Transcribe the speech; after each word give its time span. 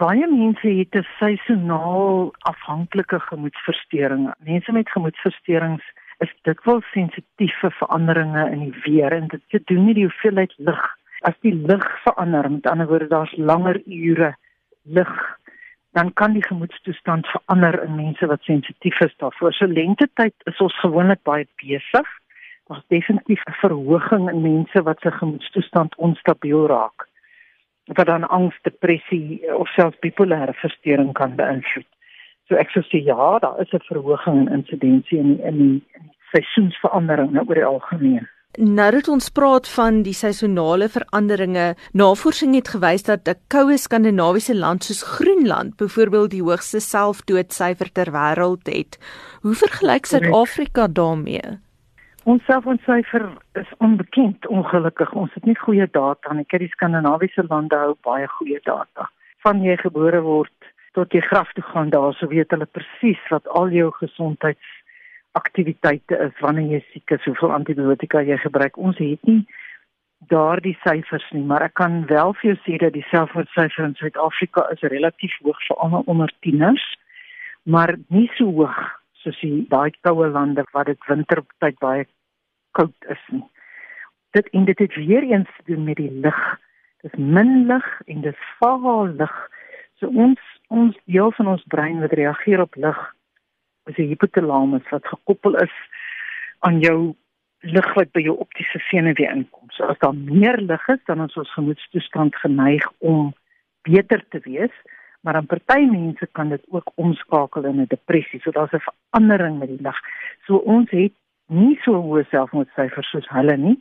Baie 0.00 0.26
mense 0.26 0.68
het 0.68 0.94
'n 0.96 1.06
seisoonaal 1.18 2.32
afhanklike 2.50 3.18
gemoedversteurings. 3.20 4.32
Mense 4.38 4.72
met 4.72 4.90
gemoedversteurings 4.90 5.84
is 6.18 6.32
dikwels 6.42 6.86
sensitief 6.92 7.58
vir 7.60 7.70
veranderinge 7.70 8.44
in 8.50 8.58
die 8.58 8.80
weer 8.84 9.12
en 9.12 9.26
dit 9.28 9.42
te 9.48 9.60
doen 9.64 9.84
met 9.84 9.94
die 9.94 10.04
hoeveelheid 10.04 10.54
lig. 10.56 10.80
As 11.20 11.36
die 11.40 11.54
lig 11.54 11.84
verander, 12.04 12.50
met 12.50 12.66
ander 12.66 12.86
woorde 12.86 13.08
daar's 13.08 13.36
langer 13.36 13.82
ure 13.86 14.36
lig, 14.82 15.12
dan 15.92 16.12
kan 16.12 16.32
die 16.32 16.46
gemoedstoestand 16.46 17.26
verander 17.26 17.82
in 17.82 17.94
mense 17.94 18.26
wat 18.26 18.42
sensitief 18.42 19.00
is 19.00 19.16
daarvoor. 19.16 19.52
So 19.52 19.66
lentetyd 19.66 20.34
is 20.44 20.60
ons 20.60 20.80
gewoonlik 20.80 21.22
baie 21.22 21.46
besig. 21.56 22.08
Daar's 22.68 22.88
definitief 22.88 23.42
'n 23.44 23.52
verhoging 23.52 24.30
in 24.30 24.42
mense 24.42 24.82
wat 24.82 25.00
se 25.00 25.10
gemoedstoestand 25.10 25.94
onstabiel 25.96 26.66
raak 26.66 27.09
wat 27.96 28.06
dan 28.06 28.28
angs, 28.28 28.56
depressie 28.62 29.42
of 29.54 29.68
selfs 29.68 29.98
bipolêre 30.04 30.54
versteuring 30.62 31.12
kan 31.12 31.34
beïnvloed. 31.36 31.88
So 32.48 32.58
ek 32.58 32.70
sou 32.74 32.82
sê 32.86 33.02
ja, 33.06 33.38
daar 33.38 33.60
is 33.62 33.72
'n 33.72 33.86
verhoging 33.88 34.38
in 34.40 34.52
insidensie 34.58 35.18
in 35.18 35.40
in 35.40 35.56
die, 35.58 35.82
die 35.94 36.12
seisoensveranderinge 36.32 37.42
oor 37.46 37.54
die 37.54 37.64
algemeen. 37.64 38.28
Nou 38.58 38.90
dat 38.90 39.08
ons 39.08 39.28
praat 39.30 39.68
van 39.68 40.02
die 40.02 40.14
seisonale 40.14 40.88
veranderinge, 40.88 41.74
navorsing 41.92 42.54
het 42.54 42.68
gewys 42.68 43.02
dat 43.06 43.28
'n 43.28 43.38
koue 43.46 43.76
skandinawiese 43.78 44.56
land 44.56 44.84
soos 44.84 45.02
Groenland 45.02 45.76
byvoorbeeld 45.76 46.30
die 46.30 46.42
hoogste 46.42 46.80
selfdoodsyfer 46.80 47.92
ter 47.92 48.10
wêreld 48.10 48.66
het. 48.66 48.98
Hoe 49.42 49.54
vergelyk 49.54 50.06
Suid-Afrika 50.06 50.88
daarmee? 50.88 51.60
Ons 52.30 52.44
selfoonsyfer 52.46 53.24
is 53.58 53.70
onbekend 53.78 54.46
ongelukkig. 54.46 55.12
Ons 55.18 55.32
het 55.34 55.44
nie 55.48 55.56
goeie 55.58 55.88
data 55.90 56.32
nie. 56.36 56.44
Kyk, 56.46 56.60
die 56.62 56.70
skandinawiese 56.76 57.42
lande 57.48 57.76
hou 57.80 57.94
baie 58.06 58.28
goeie 58.36 58.60
data. 58.68 59.02
Van 59.42 59.56
jy 59.64 59.74
gebore 59.80 60.20
word 60.22 60.58
tot 60.94 61.14
jy 61.16 61.22
graf 61.24 61.48
toe 61.56 61.64
gaan, 61.72 61.90
daar 61.90 62.14
sou 62.18 62.28
weet 62.30 62.50
hulle 62.54 62.74
presies 62.76 63.22
wat 63.34 63.44
al 63.58 63.68
jou 63.74 63.88
gesondheidsaktiwiteite 63.96 66.14
is 66.28 66.34
wanneer 66.44 66.68
jy 66.76 66.82
siek 66.92 67.08
is, 67.16 67.26
hoeveel 67.26 67.52
antibiotika 67.56 68.18
jy 68.28 68.38
gebruik. 68.44 68.74
Ons 68.78 68.98
het 69.02 69.22
nie 69.26 69.42
daardie 70.30 70.78
syfers 70.84 71.28
nie, 71.34 71.46
maar 71.50 71.62
ek 71.66 71.74
kan 71.82 71.94
wel 72.12 72.30
vir 72.38 72.46
jou 72.52 72.58
sê 72.68 72.74
dat 72.84 72.94
die 72.94 73.10
selfoonsyfer 73.10 73.82
in 73.88 73.98
Suid-Afrika 73.98 74.60
is 74.76 74.82
relatief 74.94 75.34
hoog 75.42 75.58
vir 75.66 75.76
almal 75.82 76.06
onder 76.06 76.30
tieners, 76.46 76.86
maar 77.64 77.90
nie 78.14 78.30
so 78.38 78.44
hoog 78.62 78.78
soos 79.24 79.38
die 79.42 79.66
baie 79.72 79.92
koue 80.06 80.26
lande 80.30 80.62
wat 80.72 80.86
dit 80.92 81.00
wintertyd 81.10 81.76
baie 81.82 82.04
koud 82.76 83.08
is 83.08 83.22
nie. 83.34 83.44
Dit 84.36 84.48
en 84.56 84.64
dit 84.64 84.78
het 84.78 84.94
weer 84.94 85.22
eens 85.22 85.48
te 85.56 85.72
doen 85.72 85.84
met 85.84 85.96
die 85.96 86.10
lig. 86.10 86.40
Dis 87.02 87.16
min 87.16 87.66
lig 87.66 87.86
en 88.06 88.20
dis 88.20 88.44
vaal 88.58 89.06
lig. 89.06 89.36
So 89.98 90.06
ons 90.06 90.40
ons 90.68 90.98
deel 91.10 91.32
van 91.32 91.48
ons 91.50 91.64
brein 91.66 91.98
wat 92.00 92.14
reageer 92.14 92.60
op 92.62 92.76
lig 92.78 93.00
is 93.90 93.96
die 93.96 94.06
hypothalamus 94.12 94.86
wat 94.94 95.08
gekoppel 95.10 95.56
is 95.58 95.72
aan 96.66 96.78
jou 96.84 97.14
lig 97.66 97.88
wat 97.96 98.12
by 98.14 98.22
jou 98.22 98.36
optiese 98.38 98.78
senuwee 98.86 99.26
inkom. 99.26 99.66
So 99.74 99.90
as 99.90 99.98
daar 99.98 100.14
meer 100.14 100.60
lig 100.62 100.88
is, 100.88 101.02
dan 101.10 101.24
is 101.24 101.36
ons 101.36 101.52
gemoedstoestand 101.56 102.36
geneig 102.36 102.86
om 102.98 103.32
beter 103.88 104.22
te 104.30 104.40
wees 104.44 104.74
maar 105.20 105.32
dan 105.32 105.46
party 105.46 105.80
mense 105.80 106.28
kan 106.32 106.48
dit 106.48 106.64
ook 106.68 106.92
omskakel 106.94 107.64
in 107.64 107.80
'n 107.80 107.86
depressie. 107.88 108.40
So 108.40 108.50
daar's 108.50 108.72
'n 108.72 108.86
verandering 108.88 109.58
met 109.58 109.68
die 109.68 109.82
lig. 109.82 109.98
So 110.46 110.56
ons 110.56 110.90
het 110.90 111.12
nie 111.50 111.78
so 111.84 112.00
hoë 112.00 112.24
selfmoordsyfers 112.30 113.10
soos 113.12 113.28
hulle 113.34 113.56
nie, 113.56 113.76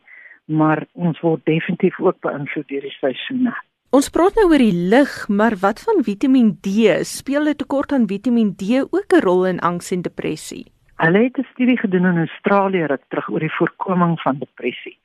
maar 0.50 0.86
ons 0.94 1.20
word 1.22 1.46
definitief 1.46 2.00
ook 2.02 2.20
beïnvloed 2.26 2.68
deur 2.68 2.86
die 2.88 2.96
seisoene. 2.98 3.54
Ons 3.90 4.10
praat 4.14 4.36
nou 4.38 4.50
oor 4.52 4.62
die 4.62 4.86
lig, 4.92 5.14
maar 5.30 5.56
wat 5.62 5.80
van 5.82 6.04
Vitamiin 6.06 6.52
D? 6.62 7.00
Speel 7.06 7.50
'n 7.50 7.56
tekort 7.58 7.92
aan 7.92 8.08
Vitamiin 8.08 8.54
D 8.56 8.86
ook 8.86 9.14
'n 9.14 9.24
rol 9.26 9.46
in 9.46 9.60
angs 9.60 9.92
en 9.92 10.02
depressie? 10.02 10.66
Hulle 10.98 11.24
het 11.24 11.38
'n 11.38 11.48
studie 11.54 11.78
gedoen 11.78 12.06
in 12.06 12.18
Australië 12.18 12.86
ruk 12.86 13.04
terug 13.08 13.30
oor 13.30 13.40
die 13.40 13.58
voorkoming 13.58 14.20
van 14.22 14.38
depressie. 14.38 14.98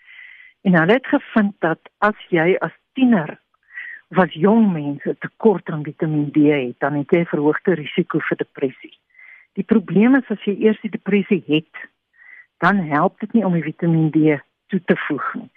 En 0.62 0.74
hulle 0.74 0.92
het 0.92 1.06
gevind 1.06 1.54
dat 1.58 1.78
as 1.98 2.16
jy 2.28 2.56
as 2.60 2.72
tiener 2.92 3.38
wat 4.08 4.32
jong 4.32 4.72
mense 4.72 5.16
tekort 5.18 5.70
aan 5.70 5.84
Vitamiin 5.84 6.30
D 6.30 6.36
het, 6.36 6.78
dan 6.78 6.94
het 6.94 7.10
jy 7.10 7.24
verhoogde 7.24 7.74
risiko 7.74 8.18
vir 8.18 8.36
depressie. 8.36 8.98
Die 9.54 9.64
probleem 9.64 10.14
is 10.14 10.30
as 10.30 10.42
jy 10.44 10.56
eers 10.60 10.80
die 10.80 10.90
depressie 10.90 11.42
het, 11.46 11.74
dan 12.64 12.76
help 12.76 13.20
dit 13.20 13.32
nie 13.32 13.44
om 13.44 13.52
die 13.52 13.62
Vitamiin 13.62 14.10
D 14.14 14.38
toe 14.72 14.80
te 14.88 14.96
voeg 15.06 15.26
nie. 15.40 15.50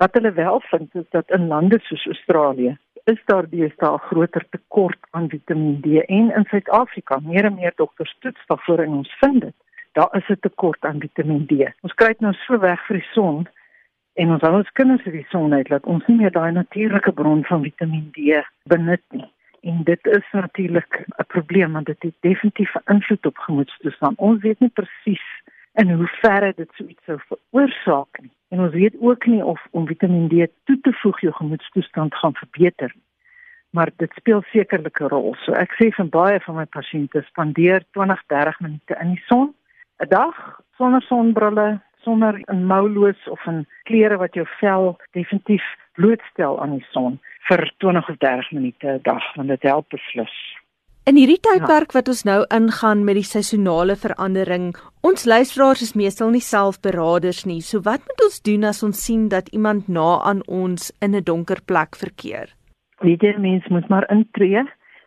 Wat 0.00 0.14
hulle 0.16 0.32
wel 0.32 0.60
vind 0.70 0.94
is 1.00 1.08
dat 1.16 1.30
in 1.36 1.46
lande 1.52 1.78
soos 1.82 2.06
Australië 2.12 2.76
is 3.12 3.20
daar 3.30 3.48
deesdae 3.48 3.90
'n 3.94 4.06
groter 4.08 4.44
tekort 4.50 5.00
aan 5.10 5.28
Vitamiin 5.28 5.80
D 5.84 5.86
en 6.18 6.30
in 6.38 6.46
Suid-Afrika 6.52 7.18
meer 7.22 7.44
en 7.44 7.54
meer 7.54 7.72
dokters 7.76 8.16
toets 8.20 8.46
daarvoor 8.46 8.78
en 8.78 8.96
ons 9.00 9.16
vind 9.20 9.40
dit. 9.40 9.56
Daar 9.92 10.16
is 10.16 10.28
'n 10.28 10.40
tekort 10.40 10.84
aan 10.84 11.00
Vitamiin 11.00 11.46
D. 11.46 11.52
Ons 11.80 11.94
kry 11.94 12.06
dit 12.06 12.20
nou 12.20 12.32
so 12.32 12.58
weg 12.58 12.86
vir 12.86 12.96
die 12.96 13.10
son 13.12 13.48
en 14.14 14.30
ons 14.30 14.42
al 14.42 14.54
ons 14.54 14.72
kinders 14.72 15.04
in 15.04 15.12
die 15.12 15.26
son 15.28 15.52
uit 15.52 15.68
laat 15.68 15.84
ons 15.84 16.06
nie 16.06 16.16
meer 16.16 16.32
daai 16.32 16.52
natuurlike 16.52 17.12
bron 17.12 17.44
van 17.44 17.62
Vitamiin 17.62 18.10
D 18.10 18.44
benut 18.64 19.04
nie. 19.10 19.30
En 19.60 19.82
dit 19.82 20.06
is 20.06 20.26
natuurlik 20.32 21.04
'n 21.18 21.26
probleem 21.26 21.72
want 21.72 21.86
dit 21.86 22.02
het 22.02 22.14
definitief 22.20 22.74
'n 22.74 22.92
invloed 22.92 23.26
op 23.26 23.38
gemoedstoestand. 23.38 24.18
Ons 24.18 24.42
weet 24.42 24.60
nie 24.60 24.70
presies 24.70 25.26
in 25.74 25.90
hoe 25.90 26.06
ver 26.06 26.52
dit 26.54 26.70
so 26.74 26.84
iets 26.84 27.04
sou 27.04 27.18
veroorsaak 27.28 28.20
nie. 28.20 28.32
En 28.48 28.60
ons 28.60 28.72
weet 28.72 28.94
ook 29.00 29.26
nie 29.26 29.44
of 29.44 29.60
om 29.70 29.86
Vitamiin 29.86 30.28
D 30.28 30.46
toe 30.64 30.78
te 30.80 30.92
voeg 30.92 31.20
jou 31.20 31.32
gemoedstoestand 31.34 32.14
gaan 32.14 32.34
verbeter 32.34 32.92
nie. 32.94 33.02
Maar 33.70 33.90
dit 33.96 34.12
speel 34.14 34.42
sekerlik 34.52 35.00
'n 35.00 35.08
rol. 35.08 35.34
So 35.34 35.52
ek 35.52 35.74
sê 35.78 35.90
van 35.94 36.08
baie 36.08 36.40
van 36.40 36.54
my 36.54 36.64
pasiënte 36.64 37.22
spandeer 37.26 37.82
20-30 37.90 38.60
minute 38.60 38.94
in 39.00 39.08
die 39.14 39.22
son 39.26 39.54
'n 39.98 40.08
dag 40.08 40.60
sonder 40.76 41.02
sonbrille, 41.02 41.80
sonder 42.02 42.40
'n 42.46 42.66
mouloos 42.66 43.28
of 43.28 43.46
'n 43.46 43.66
klere 43.82 44.16
wat 44.16 44.34
jou 44.34 44.46
vel 44.60 44.98
definitief 45.10 45.64
blootstel 45.94 46.60
aan 46.60 46.70
die 46.70 46.86
son 46.90 47.20
vir 47.48 47.72
20 47.78 48.08
of 48.08 48.16
30 48.16 48.52
minute 48.52 48.86
'n 48.86 49.02
dag 49.02 49.34
want 49.34 49.48
dit 49.48 49.62
help 49.62 49.88
beslis. 49.88 50.63
In 51.04 51.18
hierdie 51.20 51.40
tydperk 51.44 51.92
ja. 51.92 51.98
wat 51.98 52.08
ons 52.08 52.22
nou 52.24 52.38
ingaan 52.48 53.04
met 53.04 53.18
die 53.18 53.26
seisonale 53.28 53.96
verandering, 53.96 54.70
ons 55.04 55.26
luisteraars 55.28 55.82
is 55.84 55.92
meestal 55.94 56.30
nie 56.32 56.40
selfberaders 56.40 57.44
nie. 57.44 57.60
So 57.60 57.84
wat 57.84 58.00
moet 58.08 58.22
ons 58.24 58.40
doen 58.40 58.64
as 58.64 58.80
ons 58.82 59.02
sien 59.04 59.28
dat 59.28 59.50
iemand 59.52 59.88
na 59.88 60.22
aan 60.24 60.40
ons 60.48 60.92
in 61.04 61.14
'n 61.14 61.24
donker 61.24 61.60
plek 61.66 61.96
verkeer? 61.96 62.56
Ieder 63.02 63.40
mens 63.40 63.68
moet 63.68 63.88
maar 63.88 64.08
intree 64.08 64.64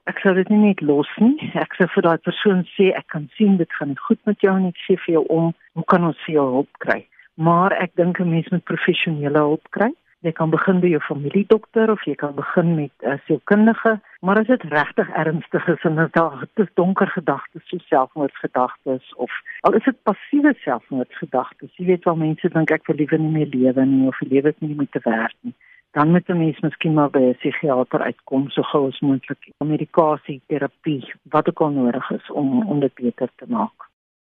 ek 0.07 0.22
sou 0.24 0.34
dit 0.38 0.50
nie 0.50 0.69
net 0.69 0.81
los 0.81 1.09
nie. 1.19 1.36
Ek 1.59 1.75
sou 1.78 1.88
vir 1.96 2.06
daai 2.06 2.18
persoon 2.24 2.63
sê 2.75 2.91
ek 2.96 3.09
kan 3.13 3.28
sien 3.38 3.57
dit 3.59 3.72
gaan 3.80 3.96
goed 4.07 4.19
met 4.30 4.40
jou 4.44 4.53
en 4.56 4.69
ek 4.69 4.80
sê 4.86 4.96
vir 5.03 5.18
jou 5.18 5.24
om 5.34 5.53
hoe 5.75 5.86
kan 5.91 6.06
ons 6.07 6.19
vir 6.25 6.38
jou 6.38 6.46
hulp 6.57 6.81
kry? 6.84 7.02
Maar 7.36 7.75
ek 7.75 7.96
dink 8.00 8.19
'n 8.19 8.30
mens 8.30 8.47
moet 8.52 8.66
professionele 8.66 9.38
hulp 9.38 9.66
kry. 9.72 9.91
Jy 10.28 10.34
kan 10.36 10.50
begin 10.52 10.82
by 10.84 10.90
jou 10.92 11.00
familiedokter 11.06 11.92
of 11.94 12.02
jy 12.04 12.16
kan 12.20 12.34
begin 12.36 12.74
met 12.76 12.92
'n 13.00 13.14
uh, 13.14 13.20
sielkundige, 13.26 13.94
maar 14.20 14.40
as 14.40 14.48
dit 14.48 14.64
regtig 14.64 15.10
ernstig 15.10 15.68
is 15.68 15.84
en 15.88 15.96
dit 15.96 16.66
is 16.66 16.74
donker 16.74 17.08
gedagtes 17.08 17.64
so 17.70 17.78
selfmoordgedagtes 17.78 19.14
of 19.16 19.32
al 19.62 19.78
is 19.80 19.84
dit 19.84 20.04
passiewe 20.04 20.54
selfmoordgedagtes. 20.66 21.72
Jy 21.78 21.86
weet 21.86 22.04
wel 22.04 22.16
mense 22.16 22.50
dink 22.50 22.72
ek 22.72 22.88
liewer 22.88 23.20
nie 23.20 23.32
meer 23.38 23.48
lewe 23.56 23.86
nie 23.86 24.08
of 24.08 24.20
lewe 24.22 24.50
is 24.50 24.60
nie 24.60 24.76
meer 24.76 24.92
te 24.92 25.00
werd 25.04 25.36
nie 25.42 25.56
dan 25.92 26.12
moet 26.12 26.30
'n 26.30 26.38
mens 26.38 26.60
miskien 26.60 26.94
maar 26.94 27.10
by 27.10 27.20
'n 27.20 27.38
psigiater 27.40 28.02
uitkom 28.02 28.50
so 28.50 28.62
gou 28.62 28.88
as 28.88 29.00
moontlik. 29.00 29.52
Medikasie, 29.66 30.42
terapie, 30.48 31.14
wat 31.24 31.50
ook 31.50 31.62
al 31.62 31.70
nodig 31.70 32.10
is 32.12 32.32
om 32.32 32.68
om 32.68 32.80
dit 32.80 32.94
beter 32.94 33.30
te 33.36 33.46
maak. 33.48 33.87